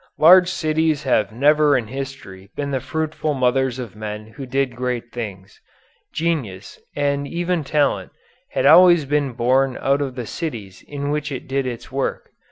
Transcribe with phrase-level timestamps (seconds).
[0.17, 5.11] Large cities have never in history been the fruitful mothers of men who did great
[5.11, 5.61] things.
[6.11, 8.11] Genius, and even talent,
[8.53, 12.31] has always been born out of the cities in which it did its work.